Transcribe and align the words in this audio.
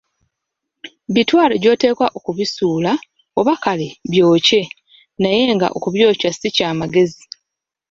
Bitwale 1.13 1.55
gy‘oteekwa 1.63 2.07
okubisuula 2.17 2.91
oba 3.39 3.53
kale 3.63 3.87
byokye 4.11 4.61
naye 5.21 5.43
nga 5.55 5.67
okubyokya 5.77 6.29
si 6.33 6.47
kya 6.55 6.69
magezi. 6.79 7.23